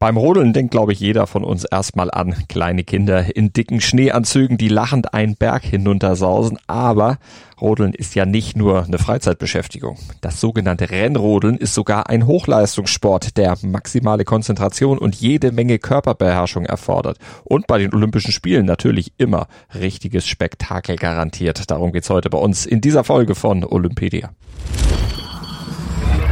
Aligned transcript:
Beim 0.00 0.16
Rodeln 0.16 0.52
denkt, 0.52 0.70
glaube 0.70 0.92
ich, 0.92 1.00
jeder 1.00 1.26
von 1.26 1.42
uns 1.42 1.64
erstmal 1.64 2.08
an 2.08 2.32
kleine 2.46 2.84
Kinder 2.84 3.34
in 3.34 3.52
dicken 3.52 3.80
Schneeanzügen, 3.80 4.56
die 4.56 4.68
lachend 4.68 5.12
einen 5.12 5.34
Berg 5.34 5.64
hinuntersausen. 5.64 6.56
Aber 6.68 7.18
Rodeln 7.60 7.94
ist 7.94 8.14
ja 8.14 8.24
nicht 8.24 8.56
nur 8.56 8.84
eine 8.84 8.98
Freizeitbeschäftigung. 8.98 9.98
Das 10.20 10.40
sogenannte 10.40 10.90
Rennrodeln 10.90 11.56
ist 11.56 11.74
sogar 11.74 12.08
ein 12.08 12.26
Hochleistungssport, 12.26 13.36
der 13.36 13.58
maximale 13.62 14.24
Konzentration 14.24 14.98
und 14.98 15.16
jede 15.16 15.50
Menge 15.50 15.80
Körperbeherrschung 15.80 16.64
erfordert. 16.64 17.18
Und 17.42 17.66
bei 17.66 17.78
den 17.78 17.92
Olympischen 17.92 18.30
Spielen 18.30 18.66
natürlich 18.66 19.14
immer 19.18 19.48
richtiges 19.74 20.28
Spektakel 20.28 20.94
garantiert. 20.94 21.72
Darum 21.72 21.90
geht's 21.90 22.08
heute 22.08 22.30
bei 22.30 22.38
uns 22.38 22.66
in 22.66 22.80
dieser 22.80 23.02
Folge 23.02 23.34
von 23.34 23.64
Olympedia. 23.64 24.30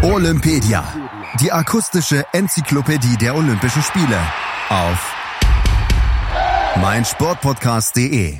Olympedia 0.03 0.85
die 1.41 1.53
akustische 1.53 2.25
Enzyklopädie 2.33 3.17
der 3.17 3.35
Olympischen 3.35 3.83
Spiele 3.83 4.19
auf 4.69 5.15
meinsportpodcast.de. 6.77 8.39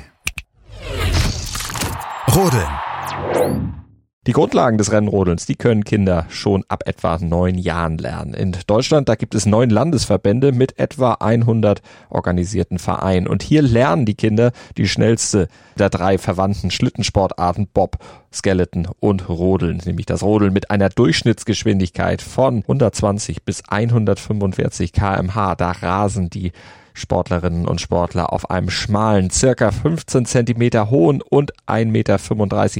Rodeln. 2.33 3.86
Die 4.27 4.33
Grundlagen 4.33 4.77
des 4.77 4.91
Rennrodelns, 4.91 5.45
die 5.45 5.55
können 5.55 5.85
Kinder 5.85 6.25
schon 6.27 6.65
ab 6.67 6.83
etwa 6.85 7.17
neun 7.17 7.57
Jahren 7.57 7.97
lernen. 7.97 8.33
In 8.33 8.53
Deutschland, 8.67 9.07
da 9.07 9.15
gibt 9.15 9.33
es 9.35 9.45
neun 9.45 9.69
Landesverbände 9.69 10.51
mit 10.51 10.77
etwa 10.77 11.13
100 11.13 11.81
organisierten 12.09 12.77
Vereinen. 12.77 13.25
Und 13.25 13.41
hier 13.41 13.61
lernen 13.61 14.05
die 14.05 14.15
Kinder 14.15 14.51
die 14.75 14.89
schnellste 14.89 15.47
der 15.79 15.89
drei 15.89 16.17
verwandten 16.17 16.71
Schlittensportarten 16.71 17.69
Bob, 17.73 17.99
Skeleton 18.33 18.89
und 18.99 19.29
Rodeln, 19.29 19.81
nämlich 19.85 20.07
das 20.07 20.23
Rodeln 20.23 20.51
mit 20.51 20.71
einer 20.71 20.89
Durchschnittsgeschwindigkeit 20.89 22.21
von 22.21 22.57
120 22.63 23.43
bis 23.43 23.63
145 23.69 24.91
kmh. 24.91 25.55
Da 25.55 25.71
rasen 25.71 26.29
die 26.29 26.51
Sportlerinnen 26.97 27.67
und 27.67 27.79
Sportler 27.79 28.33
auf 28.33 28.49
einem 28.49 28.69
schmalen, 28.69 29.29
circa 29.29 29.71
15 29.71 30.25
Zentimeter 30.25 30.89
hohen 30.89 31.21
und 31.21 31.53
1,35 31.67 31.85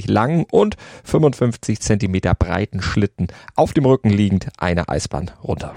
Meter 0.02 0.12
langen 0.12 0.46
und 0.52 0.76
55 1.04 1.80
Zentimeter 1.80 2.34
breiten 2.34 2.82
Schlitten 2.82 3.28
auf 3.56 3.74
dem 3.74 3.86
Rücken 3.86 4.10
liegend 4.10 4.48
eine 4.58 4.90
Eisbahn 4.90 5.32
runter. 5.44 5.74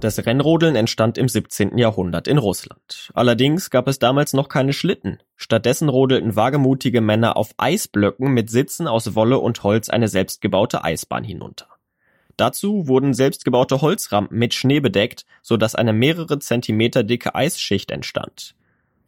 Das 0.00 0.24
Rennrodeln 0.24 0.76
entstand 0.76 1.18
im 1.18 1.28
17. 1.28 1.76
Jahrhundert 1.76 2.26
in 2.26 2.38
Russland. 2.38 3.10
Allerdings 3.12 3.68
gab 3.68 3.86
es 3.86 3.98
damals 3.98 4.32
noch 4.32 4.48
keine 4.48 4.72
Schlitten. 4.72 5.18
Stattdessen 5.36 5.90
rodelten 5.90 6.36
wagemutige 6.36 7.02
Männer 7.02 7.36
auf 7.36 7.50
Eisblöcken 7.58 8.32
mit 8.32 8.48
Sitzen 8.48 8.86
aus 8.88 9.14
Wolle 9.14 9.38
und 9.38 9.62
Holz 9.62 9.90
eine 9.90 10.08
selbstgebaute 10.08 10.84
Eisbahn 10.84 11.24
hinunter. 11.24 11.66
Dazu 12.40 12.88
wurden 12.88 13.12
selbstgebaute 13.12 13.82
Holzrampen 13.82 14.38
mit 14.38 14.54
Schnee 14.54 14.80
bedeckt, 14.80 15.26
so 15.42 15.58
dass 15.58 15.74
eine 15.74 15.92
mehrere 15.92 16.38
Zentimeter 16.38 17.02
dicke 17.02 17.34
Eisschicht 17.34 17.90
entstand. 17.90 18.54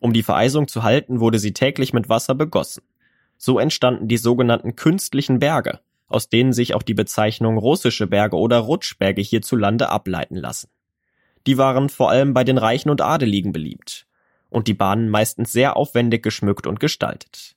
Um 0.00 0.12
die 0.12 0.22
Vereisung 0.22 0.68
zu 0.68 0.82
halten, 0.82 1.18
wurde 1.18 1.38
sie 1.38 1.54
täglich 1.54 1.94
mit 1.94 2.10
Wasser 2.10 2.34
begossen. 2.34 2.82
So 3.38 3.58
entstanden 3.58 4.06
die 4.06 4.18
sogenannten 4.18 4.76
künstlichen 4.76 5.38
Berge, 5.38 5.80
aus 6.08 6.28
denen 6.28 6.52
sich 6.52 6.74
auch 6.74 6.82
die 6.82 6.92
Bezeichnung 6.92 7.56
russische 7.56 8.06
Berge 8.06 8.36
oder 8.36 8.58
Rutschberge 8.58 9.22
hierzulande 9.22 9.88
ableiten 9.88 10.36
lassen. 10.36 10.68
Die 11.46 11.56
waren 11.56 11.88
vor 11.88 12.10
allem 12.10 12.34
bei 12.34 12.44
den 12.44 12.58
Reichen 12.58 12.90
und 12.90 13.00
Adeligen 13.00 13.52
beliebt 13.52 14.06
und 14.50 14.68
die 14.68 14.74
Bahnen 14.74 15.08
meistens 15.08 15.52
sehr 15.52 15.78
aufwendig 15.78 16.22
geschmückt 16.22 16.66
und 16.66 16.80
gestaltet. 16.80 17.56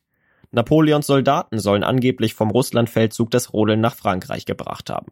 Napoleons 0.52 1.06
Soldaten 1.06 1.60
sollen 1.60 1.84
angeblich 1.84 2.34
vom 2.34 2.50
Russlandfeldzug 2.50 3.30
das 3.30 3.52
Rodeln 3.52 3.82
nach 3.82 3.98
Frankreich 3.98 4.46
gebracht 4.46 4.90
haben. 4.90 5.12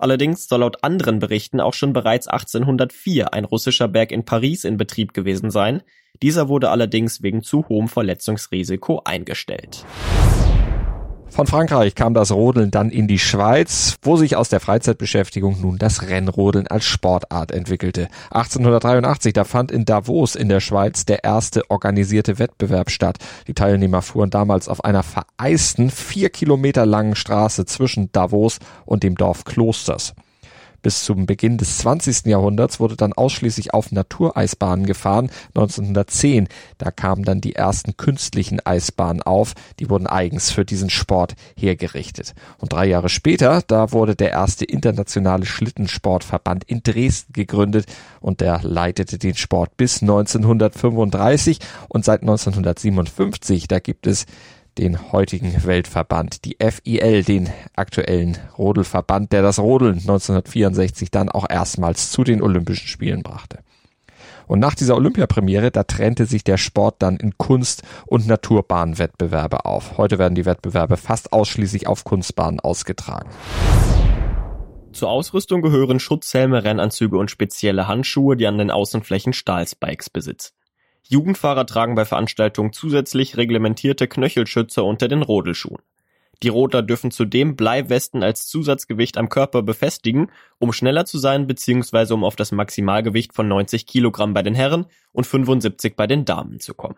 Allerdings 0.00 0.48
soll 0.48 0.60
laut 0.60 0.82
anderen 0.82 1.18
Berichten 1.18 1.60
auch 1.60 1.74
schon 1.74 1.92
bereits 1.92 2.26
1804 2.26 3.34
ein 3.34 3.44
russischer 3.44 3.86
Berg 3.86 4.12
in 4.12 4.24
Paris 4.24 4.64
in 4.64 4.78
Betrieb 4.78 5.12
gewesen 5.12 5.50
sein. 5.50 5.82
Dieser 6.22 6.48
wurde 6.48 6.70
allerdings 6.70 7.22
wegen 7.22 7.42
zu 7.42 7.68
hohem 7.68 7.86
Verletzungsrisiko 7.86 9.02
eingestellt. 9.04 9.84
Von 11.30 11.46
Frankreich 11.46 11.94
kam 11.94 12.12
das 12.12 12.32
Rodeln 12.32 12.72
dann 12.72 12.90
in 12.90 13.06
die 13.06 13.20
Schweiz, 13.20 13.96
wo 14.02 14.16
sich 14.16 14.34
aus 14.34 14.48
der 14.48 14.58
Freizeitbeschäftigung 14.58 15.60
nun 15.60 15.78
das 15.78 16.08
Rennrodeln 16.08 16.66
als 16.66 16.84
Sportart 16.84 17.52
entwickelte. 17.52 18.08
1883, 18.30 19.32
da 19.32 19.44
fand 19.44 19.70
in 19.70 19.84
Davos 19.84 20.34
in 20.34 20.48
der 20.48 20.58
Schweiz 20.58 21.06
der 21.06 21.22
erste 21.22 21.70
organisierte 21.70 22.40
Wettbewerb 22.40 22.90
statt. 22.90 23.18
Die 23.46 23.54
Teilnehmer 23.54 24.02
fuhren 24.02 24.30
damals 24.30 24.68
auf 24.68 24.84
einer 24.84 25.04
vereisten, 25.04 25.90
vier 25.90 26.30
Kilometer 26.30 26.84
langen 26.84 27.14
Straße 27.14 27.64
zwischen 27.64 28.10
Davos 28.10 28.58
und 28.84 29.04
dem 29.04 29.14
Dorf 29.14 29.44
Klosters. 29.44 30.14
Bis 30.82 31.04
zum 31.04 31.26
Beginn 31.26 31.58
des 31.58 31.78
20. 31.78 32.26
Jahrhunderts 32.26 32.80
wurde 32.80 32.96
dann 32.96 33.12
ausschließlich 33.12 33.74
auf 33.74 33.92
Natureisbahnen 33.92 34.86
gefahren. 34.86 35.30
1910, 35.54 36.48
da 36.78 36.90
kamen 36.90 37.24
dann 37.24 37.40
die 37.40 37.54
ersten 37.54 37.96
künstlichen 37.96 38.60
Eisbahnen 38.64 39.22
auf. 39.22 39.54
Die 39.78 39.90
wurden 39.90 40.06
eigens 40.06 40.50
für 40.50 40.64
diesen 40.64 40.90
Sport 40.90 41.34
hergerichtet. 41.56 42.34
Und 42.58 42.72
drei 42.72 42.86
Jahre 42.86 43.08
später, 43.08 43.62
da 43.66 43.92
wurde 43.92 44.16
der 44.16 44.30
erste 44.30 44.64
internationale 44.64 45.46
Schlittensportverband 45.46 46.64
in 46.64 46.82
Dresden 46.82 47.32
gegründet 47.32 47.86
und 48.20 48.40
der 48.40 48.60
leitete 48.62 49.18
den 49.18 49.34
Sport 49.34 49.76
bis 49.76 50.02
1935 50.02 51.58
und 51.88 52.04
seit 52.04 52.22
1957, 52.22 53.68
da 53.68 53.78
gibt 53.78 54.06
es 54.06 54.26
den 54.78 55.12
heutigen 55.12 55.64
Weltverband, 55.64 56.44
die 56.44 56.56
FIL, 56.60 57.24
den 57.24 57.50
aktuellen 57.76 58.38
Rodelverband, 58.56 59.32
der 59.32 59.42
das 59.42 59.58
Rodeln 59.58 59.98
1964 59.98 61.10
dann 61.10 61.28
auch 61.28 61.46
erstmals 61.48 62.10
zu 62.10 62.24
den 62.24 62.42
Olympischen 62.42 62.88
Spielen 62.88 63.22
brachte. 63.22 63.58
Und 64.46 64.58
nach 64.58 64.74
dieser 64.74 64.96
Olympiapremiere, 64.96 65.70
da 65.70 65.84
trennte 65.84 66.26
sich 66.26 66.42
der 66.42 66.56
Sport 66.56 66.96
dann 66.98 67.18
in 67.18 67.38
Kunst- 67.38 67.82
und 68.06 68.26
Naturbahnwettbewerbe 68.26 69.64
auf. 69.64 69.96
Heute 69.96 70.18
werden 70.18 70.34
die 70.34 70.44
Wettbewerbe 70.44 70.96
fast 70.96 71.32
ausschließlich 71.32 71.86
auf 71.86 72.02
Kunstbahnen 72.02 72.58
ausgetragen. 72.58 73.30
Zur 74.92 75.08
Ausrüstung 75.08 75.62
gehören 75.62 76.00
Schutzhelme, 76.00 76.64
Rennanzüge 76.64 77.16
und 77.16 77.30
spezielle 77.30 77.86
Handschuhe, 77.86 78.36
die 78.36 78.48
an 78.48 78.58
den 78.58 78.72
Außenflächen 78.72 79.32
Stahlspikes 79.32 80.10
besitzen. 80.10 80.52
Jugendfahrer 81.10 81.66
tragen 81.66 81.96
bei 81.96 82.04
Veranstaltungen 82.04 82.72
zusätzlich 82.72 83.36
reglementierte 83.36 84.06
Knöchelschützer 84.06 84.84
unter 84.84 85.08
den 85.08 85.22
Rodelschuhen. 85.22 85.82
Die 86.44 86.48
Rodler 86.48 86.82
dürfen 86.82 87.10
zudem 87.10 87.56
Bleiwesten 87.56 88.22
als 88.22 88.46
Zusatzgewicht 88.46 89.18
am 89.18 89.28
Körper 89.28 89.62
befestigen, 89.62 90.30
um 90.60 90.72
schneller 90.72 91.06
zu 91.06 91.18
sein 91.18 91.48
bzw. 91.48 92.14
um 92.14 92.22
auf 92.22 92.36
das 92.36 92.52
Maximalgewicht 92.52 93.34
von 93.34 93.48
90 93.48 93.86
Kilogramm 93.86 94.34
bei 94.34 94.42
den 94.42 94.54
Herren 94.54 94.86
und 95.10 95.26
75 95.26 95.96
bei 95.96 96.06
den 96.06 96.24
Damen 96.24 96.60
zu 96.60 96.74
kommen. 96.74 96.96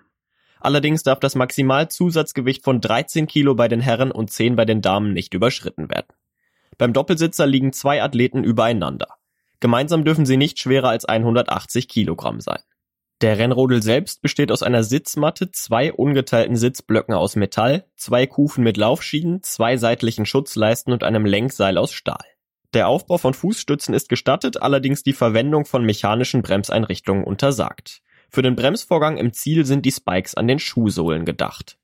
Allerdings 0.60 1.02
darf 1.02 1.18
das 1.18 1.34
Maximalzusatzgewicht 1.34 2.62
von 2.62 2.82
13 2.82 3.26
Kilo 3.26 3.54
bei 3.54 3.66
den 3.66 3.80
Herren 3.80 4.12
und 4.12 4.30
10 4.30 4.56
bei 4.56 4.66
den 4.66 4.82
Damen 4.82 5.14
nicht 5.14 5.32
überschritten 5.32 5.88
werden. 5.88 6.12
Beim 6.76 6.92
Doppelsitzer 6.92 7.46
liegen 7.46 7.72
zwei 7.72 8.02
Athleten 8.02 8.44
übereinander. 8.44 9.08
Gemeinsam 9.60 10.04
dürfen 10.04 10.26
sie 10.26 10.36
nicht 10.36 10.58
schwerer 10.58 10.90
als 10.90 11.06
180 11.06 11.88
Kilogramm 11.88 12.40
sein. 12.40 12.60
Der 13.22 13.38
Rennrodel 13.38 13.84
selbst 13.84 14.20
besteht 14.20 14.50
aus 14.50 14.64
einer 14.64 14.82
Sitzmatte, 14.82 15.52
zwei 15.52 15.92
ungeteilten 15.92 16.56
Sitzblöcken 16.56 17.14
aus 17.14 17.36
Metall, 17.36 17.84
zwei 17.94 18.26
Kufen 18.26 18.64
mit 18.64 18.76
Laufschienen, 18.76 19.44
zwei 19.44 19.76
seitlichen 19.76 20.26
Schutzleisten 20.26 20.92
und 20.92 21.04
einem 21.04 21.24
Lenkseil 21.24 21.78
aus 21.78 21.92
Stahl. 21.92 22.24
Der 22.74 22.88
Aufbau 22.88 23.18
von 23.18 23.32
Fußstützen 23.32 23.94
ist 23.94 24.08
gestattet, 24.08 24.60
allerdings 24.60 25.04
die 25.04 25.12
Verwendung 25.12 25.66
von 25.66 25.84
mechanischen 25.84 26.42
Bremseinrichtungen 26.42 27.22
untersagt. 27.22 28.02
Für 28.28 28.42
den 28.42 28.56
Bremsvorgang 28.56 29.18
im 29.18 29.32
Ziel 29.32 29.66
sind 29.66 29.86
die 29.86 29.92
Spikes 29.92 30.34
an 30.34 30.48
den 30.48 30.58
Schuhsohlen 30.58 31.24
gedacht. 31.24 31.78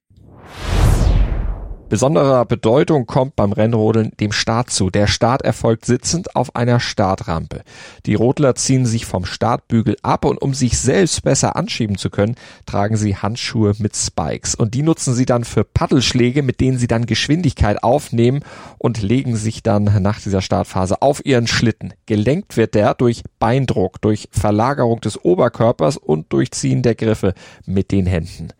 Besonderer 1.88 2.44
Bedeutung 2.44 3.06
kommt 3.06 3.34
beim 3.34 3.52
Rennrodeln 3.52 4.12
dem 4.20 4.30
Start 4.30 4.68
zu. 4.68 4.90
Der 4.90 5.06
Start 5.06 5.40
erfolgt 5.40 5.86
sitzend 5.86 6.36
auf 6.36 6.54
einer 6.54 6.80
Startrampe. 6.80 7.62
Die 8.04 8.14
Rodler 8.14 8.54
ziehen 8.56 8.84
sich 8.84 9.06
vom 9.06 9.24
Startbügel 9.24 9.96
ab 10.02 10.26
und 10.26 10.36
um 10.42 10.52
sich 10.52 10.76
selbst 10.78 11.22
besser 11.22 11.56
anschieben 11.56 11.96
zu 11.96 12.10
können, 12.10 12.34
tragen 12.66 12.98
sie 12.98 13.16
Handschuhe 13.16 13.72
mit 13.78 13.96
Spikes. 13.96 14.54
Und 14.54 14.74
die 14.74 14.82
nutzen 14.82 15.14
sie 15.14 15.24
dann 15.24 15.44
für 15.44 15.64
Paddelschläge, 15.64 16.42
mit 16.42 16.60
denen 16.60 16.76
sie 16.76 16.88
dann 16.88 17.06
Geschwindigkeit 17.06 17.82
aufnehmen 17.82 18.40
und 18.76 19.00
legen 19.00 19.36
sich 19.36 19.62
dann 19.62 19.84
nach 20.02 20.20
dieser 20.20 20.42
Startphase 20.42 21.00
auf 21.00 21.24
ihren 21.24 21.46
Schlitten. 21.46 21.94
Gelenkt 22.04 22.58
wird 22.58 22.74
der 22.74 22.92
durch 22.92 23.22
Beindruck, 23.38 24.02
durch 24.02 24.28
Verlagerung 24.30 25.00
des 25.00 25.24
Oberkörpers 25.24 25.96
und 25.96 26.34
durch 26.34 26.50
Ziehen 26.50 26.82
der 26.82 26.96
Griffe 26.96 27.32
mit 27.64 27.92
den 27.92 28.04
Händen 28.04 28.50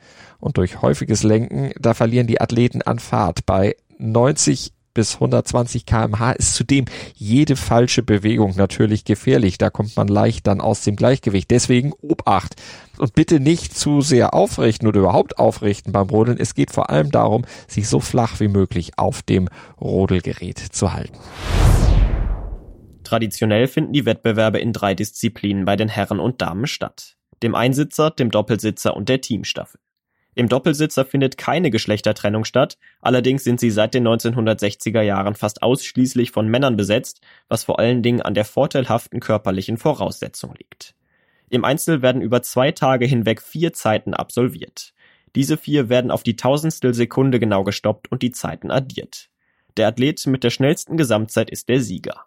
und 0.41 0.57
durch 0.57 0.83
häufiges 0.83 1.23
Lenken, 1.23 1.73
da 1.79 1.95
verlieren 1.95 2.27
die 2.27 2.41
Athleten 2.41 2.83
an 2.83 2.99
Fahrt. 2.99 3.47
Bei 3.47 3.77
90 3.99 4.73
bis 4.99 5.15
120 5.15 5.87
kmh 5.87 6.33
ist 6.33 6.55
zudem 6.55 6.87
jede 7.15 7.55
falsche 7.55 8.03
Bewegung 8.03 8.57
natürlich 8.57 9.05
gefährlich. 9.05 9.57
Da 9.57 9.71
kommt 9.71 9.97
man 9.97 10.09
leicht 10.09 10.49
dann 10.49 10.61
aus 10.61 10.83
dem 10.83 10.97
Gleichgewicht. 10.97 11.51
Deswegen 11.53 11.93
Obacht. 12.03 12.57
Und 12.99 13.15
bitte 13.15 13.39
nicht 13.39 13.79
zu 13.79 14.01
sehr 14.01 14.35
aufrichten 14.35 14.89
oder 14.89 14.99
überhaupt 14.99 15.39
aufrichten 15.39 15.93
beim 15.93 16.09
Rodeln. 16.09 16.37
Es 16.37 16.57
geht 16.57 16.73
vor 16.73 16.91
allem 16.91 17.13
darum, 17.13 17.45
sich 17.69 17.89
so 17.89 18.01
flach 18.01 18.41
wie 18.41 18.49
möglich 18.49 18.93
auf 18.97 19.23
dem 19.23 19.49
Rodelgerät 19.81 20.59
zu 20.59 20.93
halten. 20.93 21.17
Traditionell 23.05 23.69
finden 23.69 23.93
die 23.93 24.05
Wettbewerbe 24.05 24.59
in 24.59 24.73
drei 24.73 24.95
Disziplinen 24.95 25.65
bei 25.65 25.77
den 25.77 25.89
Herren 25.89 26.19
und 26.19 26.43
Damen 26.43 26.67
statt. 26.67 27.17
Dem 27.45 27.55
Einsitzer, 27.55 28.11
dem 28.11 28.33
Doppelsitzer 28.33 28.97
und 28.97 29.09
der 29.09 29.21
Teamstaffel. 29.21 29.79
Im 30.39 30.49
Doppelsitzer 30.49 31.05
findet 31.05 31.37
keine 31.37 31.69
Geschlechtertrennung 31.69 32.45
statt, 32.45 32.79
allerdings 33.01 33.43
sind 33.43 33.59
sie 33.59 33.73
seit 33.73 33.93
den 33.93 34.07
1960er 34.07 35.01
Jahren 35.01 35.35
fast 35.35 35.65
ausschließlich 35.65 36.31
von 36.31 36.47
Männern 36.47 36.77
besetzt, 36.77 37.21
was 37.49 37.65
vor 37.65 37.81
allen 37.81 38.05
Dingen 38.05 38.23
an 38.23 38.35
der 38.35 38.45
vorteilhaften 38.45 39.19
körperlichen 39.19 39.79
Voraussetzung 39.79 40.55
liegt. 40.55 40.95
Im 41.51 41.65
Einzel 41.65 42.03
werden 42.03 42.23
über 42.23 42.41
zwei 42.41 42.71
Tage 42.71 43.05
hinweg 43.05 43.43
vier 43.43 43.73
Zeiten 43.73 44.15
absolviert. 44.15 44.95
Diese 45.35 45.57
vier 45.57 45.89
werden 45.89 46.13
auf 46.13 46.23
die 46.23 46.37
Tausendstel 46.37 46.95
Sekunde 46.95 47.41
genau 47.41 47.65
gestoppt 47.65 48.13
und 48.13 48.23
die 48.23 48.31
Zeiten 48.31 48.71
addiert. 48.71 49.31
Der 49.77 49.89
Athlet 49.89 50.25
mit 50.29 50.45
der 50.45 50.51
schnellsten 50.51 50.97
Gesamtzeit 50.97 51.51
ist 51.51 51.69
der 51.69 51.81
Sieger. 51.81 52.27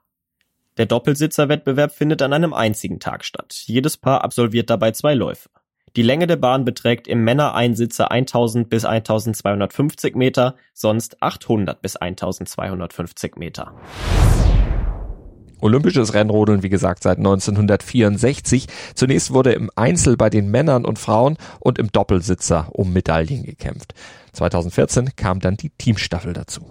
Der 0.75 0.85
Doppelsitzerwettbewerb 0.85 1.93
findet 1.93 2.21
an 2.21 2.33
einem 2.33 2.53
einzigen 2.53 2.99
Tag 2.99 3.23
statt. 3.23 3.63
Jedes 3.67 3.95
Paar 3.95 4.25
absolviert 4.25 4.69
dabei 4.69 4.91
zwei 4.91 5.13
Läufe. 5.13 5.49
Die 5.97 6.03
Länge 6.03 6.25
der 6.25 6.37
Bahn 6.37 6.63
beträgt 6.63 7.09
im 7.09 7.25
Männereinsitzer 7.25 8.11
1000 8.11 8.69
bis 8.69 8.85
1250 8.85 10.15
Meter, 10.15 10.55
sonst 10.73 11.21
800 11.21 11.81
bis 11.81 11.97
1250 11.97 13.35
Meter. 13.35 13.73
Olympisches 15.59 16.13
Rennrodeln, 16.13 16.63
wie 16.63 16.69
gesagt, 16.69 17.03
seit 17.03 17.17
1964. 17.17 18.67
Zunächst 18.95 19.33
wurde 19.33 19.51
im 19.51 19.69
Einzel 19.75 20.15
bei 20.15 20.29
den 20.29 20.49
Männern 20.49 20.85
und 20.85 20.97
Frauen 20.97 21.37
und 21.59 21.77
im 21.77 21.91
Doppelsitzer 21.91 22.69
um 22.71 22.93
Medaillen 22.93 23.43
gekämpft. 23.43 23.93
2014 24.31 25.17
kam 25.17 25.41
dann 25.41 25.57
die 25.57 25.71
Teamstaffel 25.71 26.31
dazu. 26.31 26.61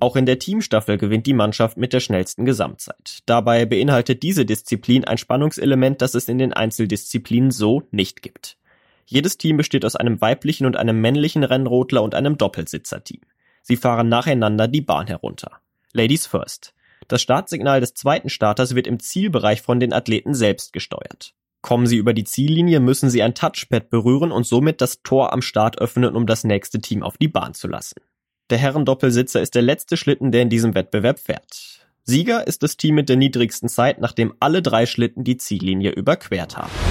Auch 0.00 0.16
in 0.16 0.24
der 0.24 0.38
Teamstaffel 0.38 0.96
gewinnt 0.96 1.26
die 1.26 1.34
Mannschaft 1.34 1.76
mit 1.76 1.92
der 1.92 2.00
schnellsten 2.00 2.46
Gesamtzeit. 2.46 3.18
Dabei 3.26 3.66
beinhaltet 3.66 4.22
diese 4.22 4.46
Disziplin 4.46 5.04
ein 5.04 5.18
Spannungselement, 5.18 6.00
das 6.00 6.14
es 6.14 6.28
in 6.28 6.38
den 6.38 6.54
Einzeldisziplinen 6.54 7.50
so 7.50 7.82
nicht 7.90 8.22
gibt. 8.22 8.56
Jedes 9.04 9.36
Team 9.36 9.58
besteht 9.58 9.84
aus 9.84 9.96
einem 9.96 10.20
weiblichen 10.20 10.66
und 10.66 10.76
einem 10.76 11.00
männlichen 11.00 11.44
Rennrodler 11.44 12.02
und 12.02 12.14
einem 12.14 12.38
Doppelsitzerteam. 12.38 13.20
Sie 13.62 13.76
fahren 13.76 14.08
nacheinander 14.08 14.68
die 14.68 14.80
Bahn 14.80 15.06
herunter. 15.06 15.60
Ladies 15.92 16.26
first. 16.26 16.72
Das 17.08 17.20
Startsignal 17.20 17.80
des 17.80 17.94
zweiten 17.94 18.30
Starters 18.30 18.74
wird 18.74 18.86
im 18.86 19.00
Zielbereich 19.00 19.60
von 19.60 19.80
den 19.80 19.92
Athleten 19.92 20.32
selbst 20.32 20.72
gesteuert. 20.72 21.34
Kommen 21.60 21.86
sie 21.86 21.96
über 21.96 22.14
die 22.14 22.24
Ziellinie, 22.24 22.80
müssen 22.80 23.10
sie 23.10 23.22
ein 23.22 23.34
Touchpad 23.34 23.90
berühren 23.90 24.32
und 24.32 24.46
somit 24.46 24.80
das 24.80 25.02
Tor 25.02 25.32
am 25.32 25.42
Start 25.42 25.78
öffnen, 25.78 26.16
um 26.16 26.26
das 26.26 26.44
nächste 26.44 26.80
Team 26.80 27.02
auf 27.02 27.18
die 27.18 27.28
Bahn 27.28 27.52
zu 27.52 27.68
lassen. 27.68 27.96
Der 28.50 28.58
Herrendoppelsitzer 28.58 29.40
ist 29.40 29.54
der 29.54 29.62
letzte 29.62 29.96
Schlitten, 29.96 30.32
der 30.32 30.42
in 30.42 30.48
diesem 30.48 30.74
Wettbewerb 30.74 31.20
fährt. 31.20 31.86
Sieger 32.02 32.48
ist 32.48 32.64
das 32.64 32.76
Team 32.76 32.96
mit 32.96 33.08
der 33.08 33.14
niedrigsten 33.14 33.68
Zeit, 33.68 34.00
nachdem 34.00 34.34
alle 34.40 34.60
drei 34.60 34.86
Schlitten 34.86 35.22
die 35.22 35.36
Ziellinie 35.36 35.92
überquert 35.92 36.56
haben. 36.56 36.89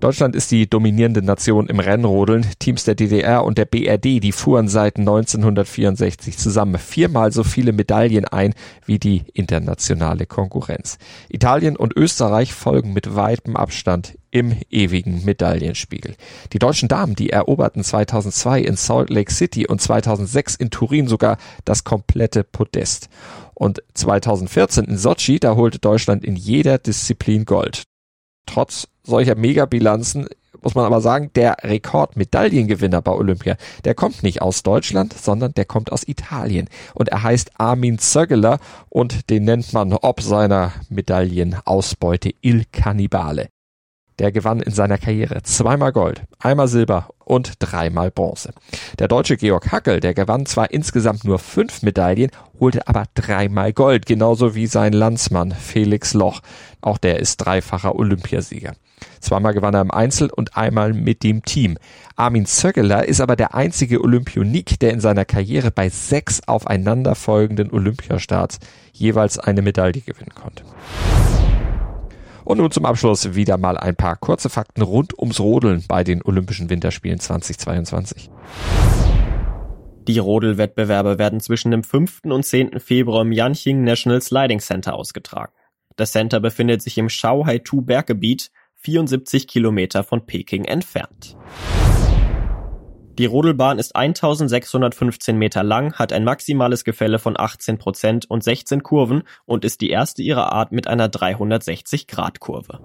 Deutschland 0.00 0.34
ist 0.34 0.50
die 0.50 0.68
dominierende 0.68 1.20
Nation 1.20 1.66
im 1.66 1.78
Rennrodeln. 1.78 2.46
Teams 2.58 2.84
der 2.84 2.94
DDR 2.94 3.44
und 3.44 3.58
der 3.58 3.66
BRD, 3.66 4.22
die 4.22 4.32
fuhren 4.32 4.66
seit 4.66 4.96
1964 4.96 6.38
zusammen 6.38 6.78
viermal 6.78 7.32
so 7.32 7.44
viele 7.44 7.74
Medaillen 7.74 8.24
ein 8.24 8.54
wie 8.86 8.98
die 8.98 9.24
internationale 9.34 10.24
Konkurrenz. 10.24 10.96
Italien 11.28 11.76
und 11.76 11.94
Österreich 11.94 12.54
folgen 12.54 12.94
mit 12.94 13.14
weitem 13.14 13.56
Abstand 13.56 14.16
im 14.30 14.56
ewigen 14.70 15.22
Medaillenspiegel. 15.26 16.14
Die 16.54 16.58
deutschen 16.58 16.88
Damen, 16.88 17.14
die 17.14 17.28
eroberten 17.28 17.84
2002 17.84 18.62
in 18.62 18.76
Salt 18.76 19.10
Lake 19.10 19.30
City 19.30 19.66
und 19.66 19.82
2006 19.82 20.54
in 20.54 20.70
Turin 20.70 21.08
sogar 21.08 21.36
das 21.66 21.84
komplette 21.84 22.42
Podest. 22.42 23.10
Und 23.52 23.82
2014 23.92 24.84
in 24.86 24.96
Sochi, 24.96 25.40
da 25.40 25.56
holte 25.56 25.78
Deutschland 25.78 26.24
in 26.24 26.36
jeder 26.36 26.78
Disziplin 26.78 27.44
Gold 27.44 27.82
trotz 28.50 28.88
solcher 29.04 29.34
Megabilanzen 29.34 30.28
muss 30.62 30.74
man 30.74 30.84
aber 30.84 31.00
sagen, 31.00 31.30
der 31.34 31.56
Rekordmedaillengewinner 31.62 33.00
bei 33.00 33.12
Olympia, 33.12 33.56
der 33.84 33.94
kommt 33.94 34.22
nicht 34.22 34.42
aus 34.42 34.62
Deutschland, 34.62 35.14
sondern 35.14 35.54
der 35.54 35.64
kommt 35.64 35.90
aus 35.90 36.06
Italien. 36.06 36.68
Und 36.94 37.08
er 37.08 37.22
heißt 37.22 37.52
Armin 37.58 37.98
Zöggeler 37.98 38.58
und 38.90 39.30
den 39.30 39.44
nennt 39.44 39.72
man 39.72 39.92
ob 39.92 40.20
seiner 40.20 40.72
Medaillenausbeute 40.90 42.34
Il 42.42 42.64
Cannibale. 42.72 43.48
Der 44.20 44.32
gewann 44.32 44.60
in 44.60 44.72
seiner 44.72 44.98
Karriere 44.98 45.42
zweimal 45.44 45.92
Gold, 45.92 46.24
einmal 46.38 46.68
Silber 46.68 47.08
und 47.24 47.54
dreimal 47.58 48.10
Bronze. 48.10 48.52
Der 48.98 49.08
deutsche 49.08 49.38
Georg 49.38 49.72
Hackel, 49.72 50.00
der 50.00 50.12
gewann 50.12 50.44
zwar 50.44 50.70
insgesamt 50.70 51.24
nur 51.24 51.38
fünf 51.38 51.80
Medaillen, 51.80 52.30
holte 52.60 52.86
aber 52.86 53.04
dreimal 53.14 53.72
Gold, 53.72 54.04
genauso 54.04 54.54
wie 54.54 54.66
sein 54.66 54.92
Landsmann 54.92 55.52
Felix 55.52 56.12
Loch. 56.12 56.42
Auch 56.82 56.98
der 56.98 57.18
ist 57.18 57.38
dreifacher 57.38 57.96
Olympiasieger. 57.96 58.74
Zweimal 59.20 59.54
gewann 59.54 59.72
er 59.72 59.80
im 59.80 59.90
Einzel 59.90 60.28
und 60.28 60.54
einmal 60.54 60.92
mit 60.92 61.22
dem 61.22 61.42
Team. 61.42 61.78
Armin 62.14 62.44
Zöggeler 62.44 63.08
ist 63.08 63.22
aber 63.22 63.36
der 63.36 63.54
einzige 63.54 64.02
Olympionik, 64.02 64.78
der 64.80 64.92
in 64.92 65.00
seiner 65.00 65.24
Karriere 65.24 65.70
bei 65.70 65.88
sechs 65.88 66.46
aufeinanderfolgenden 66.46 67.70
Olympiastarts 67.70 68.58
jeweils 68.92 69.38
eine 69.38 69.62
Medaille 69.62 70.02
gewinnen 70.02 70.34
konnte. 70.34 70.64
Und 72.50 72.58
nun 72.58 72.72
zum 72.72 72.84
Abschluss 72.84 73.36
wieder 73.36 73.58
mal 73.58 73.78
ein 73.78 73.94
paar 73.94 74.16
kurze 74.16 74.50
Fakten 74.50 74.82
rund 74.82 75.16
ums 75.16 75.38
Rodeln 75.38 75.84
bei 75.86 76.02
den 76.02 76.20
Olympischen 76.20 76.68
Winterspielen 76.68 77.20
2022. 77.20 78.28
Die 80.08 80.18
Rodelwettbewerbe 80.18 81.20
werden 81.20 81.38
zwischen 81.38 81.70
dem 81.70 81.84
5. 81.84 82.22
und 82.24 82.44
10. 82.44 82.80
Februar 82.80 83.22
im 83.22 83.30
Yanqing 83.30 83.84
National 83.84 84.20
Sliding 84.20 84.58
Center 84.58 84.94
ausgetragen. 84.94 85.52
Das 85.94 86.10
Center 86.10 86.40
befindet 86.40 86.82
sich 86.82 86.98
im 86.98 87.08
Shaohaitu 87.08 87.82
Berggebiet, 87.82 88.50
74 88.78 89.46
Kilometer 89.46 90.02
von 90.02 90.26
Peking 90.26 90.64
entfernt. 90.64 91.36
Die 93.20 93.26
Rodelbahn 93.26 93.78
ist 93.78 93.96
1615 93.96 95.36
Meter 95.36 95.62
lang, 95.62 95.92
hat 95.92 96.10
ein 96.10 96.24
maximales 96.24 96.84
Gefälle 96.84 97.18
von 97.18 97.38
18 97.38 97.76
Prozent 97.76 98.30
und 98.30 98.42
16 98.42 98.82
Kurven 98.82 99.24
und 99.44 99.66
ist 99.66 99.82
die 99.82 99.90
erste 99.90 100.22
ihrer 100.22 100.52
Art 100.52 100.72
mit 100.72 100.86
einer 100.86 101.08
360-Grad-Kurve. 101.08 102.80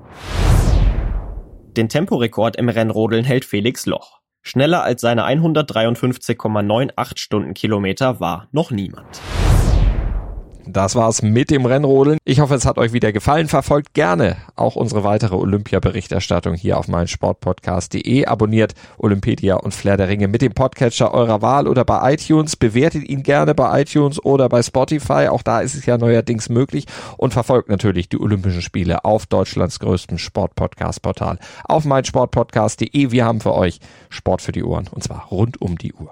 Den 1.78 1.88
Temporekord 1.88 2.58
im 2.58 2.68
Rennrodeln 2.68 3.24
hält 3.24 3.46
Felix 3.46 3.86
Loch. 3.86 4.20
Schneller 4.42 4.84
als 4.84 5.00
seine 5.00 5.26
153,98 5.26 7.18
Stundenkilometer 7.18 8.20
war 8.20 8.50
noch 8.52 8.72
niemand. 8.72 9.22
Das 10.68 10.96
war's 10.96 11.22
mit 11.22 11.52
dem 11.52 11.66
Rennrodeln. 11.66 12.18
Ich 12.26 12.40
hoffe, 12.40 12.56
es 12.56 12.66
hat 12.66 12.78
euch 12.78 12.92
wieder 12.92 13.12
gefallen. 13.12 13.48
Verfolgt 13.48 13.94
gerne 13.94 14.38
auch 14.56 14.76
unsere 14.76 15.04
weitere 15.04 15.36
Olympia-Berichterstattung 15.36 16.56
hier 16.56 16.80
auf 16.80 16.88
meinsportpodcast.de. 16.88 18.26
Abonniert 18.26 18.74
Olympedia 18.98 19.56
und 19.58 19.74
Flair 19.74 19.98
der 19.98 20.08
Ringe 20.08 20.28
mit 20.28 20.42
dem 20.42 20.54
Podcatcher 20.54 21.14
eurer 21.14 21.42
Wahl 21.42 21.68
oder 21.68 21.86
bei 21.86 22.14
iTunes. 22.14 22.56
Bewertet 22.56 23.08
ihn 23.08 23.22
gerne 23.22 23.54
bei 23.54 23.82
iTunes 23.82 24.24
oder 24.24 24.50
bei 24.50 24.64
Spotify. 24.64 25.28
Auch 25.30 25.44
da 25.44 25.62
ist 25.62 25.76
es 25.76 25.86
ja 25.86 25.98
neuerdings 25.98 26.50
möglich. 26.50 26.86
Und 27.18 27.34
verfolgt 27.34 27.70
natürlich 27.70 28.10
die 28.10 28.20
Olympischen 28.20 28.64
Spiele 28.64 29.06
auf 29.06 29.28
Deutschlands 29.28 29.80
größtem 29.80 30.18
Sportpodcast-Portal 30.18 31.38
auf 31.66 31.86
meinsportpodcast.de. 31.86 33.12
Wir 33.12 33.26
haben 33.26 33.42
für 33.42 33.54
euch 33.54 33.80
Sport 34.10 34.42
für 34.42 34.52
die 34.52 34.64
Ohren 34.64 34.88
und 34.90 35.04
zwar 35.04 35.28
rund 35.28 35.62
um 35.62 35.78
die 35.78 35.94
Uhr. 35.94 36.12